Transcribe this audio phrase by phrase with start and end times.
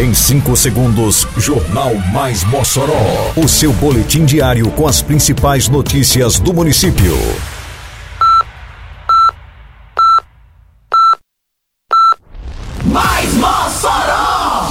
[0.00, 3.34] Em 5 segundos, Jornal Mais Mossoró.
[3.36, 7.14] O seu boletim diário com as principais notícias do município.
[12.82, 14.70] Mais Mossoró!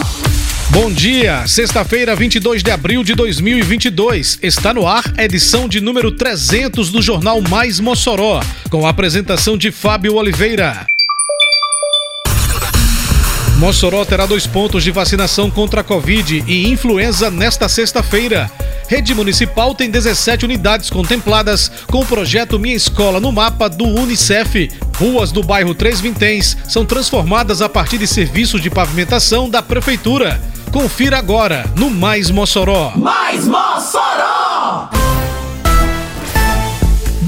[0.72, 4.40] Bom dia, sexta-feira, 22 de abril de 2022.
[4.42, 8.42] Está no ar a edição de número 300 do Jornal Mais Mossoró,
[8.72, 10.88] com a apresentação de Fábio Oliveira.
[13.60, 18.50] Mossoró terá dois pontos de vacinação contra a Covid e influenza nesta sexta-feira.
[18.88, 24.72] Rede Municipal tem 17 unidades contempladas com o projeto Minha Escola no Mapa do Unicef.
[24.96, 30.42] Ruas do bairro Três Vinténs são transformadas a partir de serviços de pavimentação da Prefeitura.
[30.72, 32.94] Confira agora no Mais Mossoró.
[32.96, 34.90] Mais Mossoró!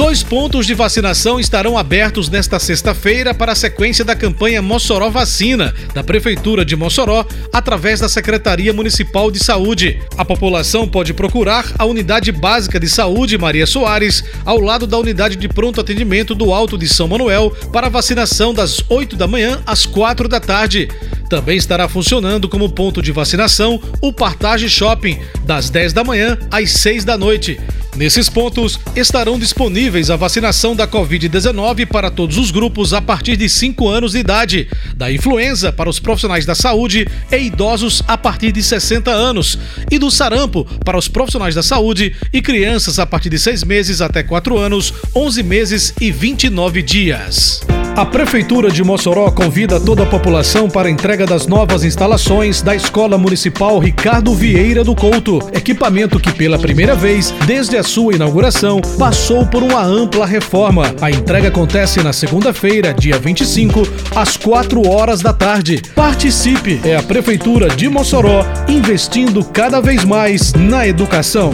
[0.03, 5.75] Dois pontos de vacinação estarão abertos nesta sexta-feira para a sequência da campanha Mossoró Vacina,
[5.93, 10.01] da Prefeitura de Mossoró, através da Secretaria Municipal de Saúde.
[10.17, 15.35] A população pode procurar a Unidade Básica de Saúde Maria Soares, ao lado da Unidade
[15.35, 19.85] de Pronto Atendimento do Alto de São Manuel, para vacinação das 8 da manhã às
[19.85, 20.89] 4 da tarde.
[21.29, 26.71] Também estará funcionando como ponto de vacinação o Partage Shopping, das 10 da manhã às
[26.71, 27.59] 6 da noite.
[27.95, 33.49] Nesses pontos estarão disponíveis a vacinação da Covid-19 para todos os grupos a partir de
[33.49, 38.51] 5 anos de idade, da influenza para os profissionais da saúde e idosos a partir
[38.51, 39.57] de 60 anos,
[39.91, 44.01] e do sarampo para os profissionais da saúde e crianças a partir de 6 meses
[44.01, 47.61] até 4 anos, 11 meses e 29 dias.
[47.95, 52.73] A Prefeitura de Mossoró convida toda a população para a entrega das novas instalações da
[52.73, 58.79] Escola Municipal Ricardo Vieira do Couto, equipamento que pela primeira vez, desde a sua inauguração,
[58.97, 60.95] passou por uma ampla reforma.
[61.01, 65.81] A entrega acontece na segunda-feira, dia 25, às 4 horas da tarde.
[65.93, 66.79] Participe!
[66.85, 71.53] É a Prefeitura de Mossoró investindo cada vez mais na educação.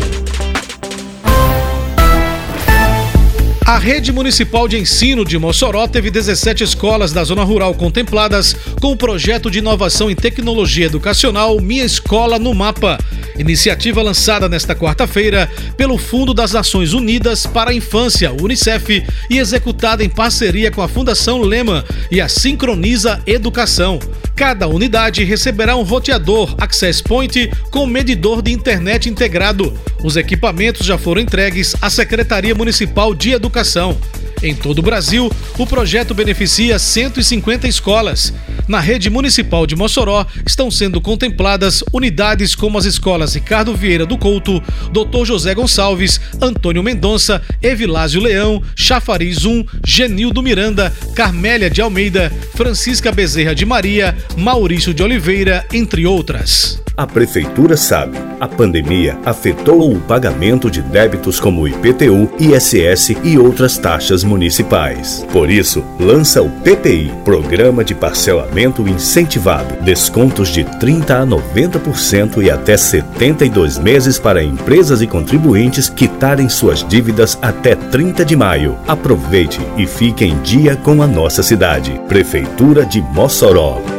[3.68, 8.94] A rede municipal de ensino de Mossoró teve 17 escolas da zona rural contempladas com
[8.94, 12.98] o projeto de inovação em tecnologia educacional Minha Escola no Mapa.
[13.38, 20.02] Iniciativa lançada nesta quarta-feira pelo Fundo das Nações Unidas para a Infância, Unicef, e executada
[20.02, 24.00] em parceria com a Fundação Lema e a Sincroniza Educação.
[24.38, 29.74] Cada unidade receberá um roteador Access Point com medidor de internet integrado.
[30.04, 33.98] Os equipamentos já foram entregues à Secretaria Municipal de Educação.
[34.42, 38.34] Em todo o Brasil, o projeto beneficia 150 escolas.
[38.68, 44.18] Na rede municipal de Mossoró estão sendo contempladas unidades como as escolas Ricardo Vieira do
[44.18, 44.62] Couto,
[44.92, 45.26] Dr.
[45.26, 53.56] José Gonçalves, Antônio Mendonça, Evilásio Leão, Chafariz 1, Genildo Miranda, Carmélia de Almeida, Francisca Bezerra
[53.56, 56.80] de Maria, Maurício de Oliveira, entre outras.
[56.98, 63.78] A Prefeitura sabe, a pandemia afetou o pagamento de débitos como IPTU, ISS e outras
[63.78, 65.24] taxas municipais.
[65.32, 69.76] Por isso, lança o PPI, Programa de Parcelamento Incentivado.
[69.84, 76.84] Descontos de 30% a 90% e até 72 meses para empresas e contribuintes quitarem suas
[76.84, 78.76] dívidas até 30 de maio.
[78.88, 82.02] Aproveite e fique em dia com a nossa cidade.
[82.08, 83.97] Prefeitura de Mossoró.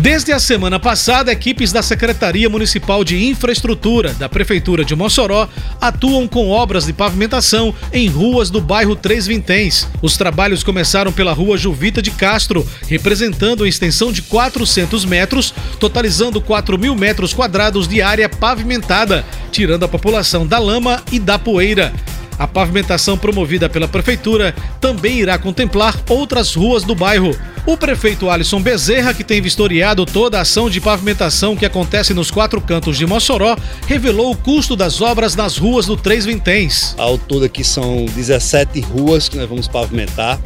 [0.00, 5.46] Desde a semana passada, equipes da Secretaria Municipal de Infraestrutura da Prefeitura de Mossoró
[5.78, 9.86] atuam com obras de pavimentação em ruas do bairro Três Vinténs.
[10.00, 16.40] Os trabalhos começaram pela rua Juvita de Castro, representando uma extensão de 400 metros, totalizando
[16.40, 19.22] 4 mil metros quadrados de área pavimentada,
[19.52, 21.92] tirando a população da lama e da poeira.
[22.40, 27.36] A pavimentação promovida pela Prefeitura também irá contemplar outras ruas do bairro.
[27.66, 32.30] O prefeito Alisson Bezerra, que tem vistoriado toda a ação de pavimentação que acontece nos
[32.30, 36.94] quatro cantos de Mossoró, revelou o custo das obras nas ruas do Três Vinténs.
[36.96, 40.40] Ao todo aqui são 17 ruas que nós vamos pavimentar.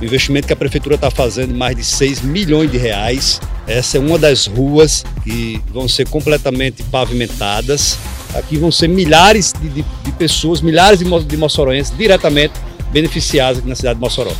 [0.00, 3.40] O investimento que a prefeitura está fazendo mais de 6 milhões de reais.
[3.66, 7.98] Essa é uma das ruas que vão ser completamente pavimentadas.
[8.34, 12.54] Aqui vão ser milhares de, de, de pessoas, milhares de, de moçoroenses diretamente
[12.92, 14.32] beneficiados aqui na cidade de Mossoró.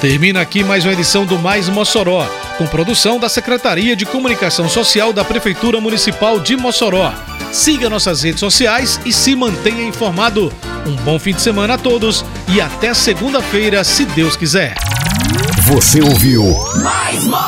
[0.00, 2.24] Termina aqui mais uma edição do Mais Mossoró,
[2.56, 7.12] com produção da Secretaria de Comunicação Social da Prefeitura Municipal de Mossoró.
[7.52, 10.52] Siga nossas redes sociais e se mantenha informado.
[10.86, 14.74] Um bom fim de semana a todos e até segunda-feira, se Deus quiser.
[15.62, 16.44] Você ouviu
[16.82, 17.47] Mais Mossoró!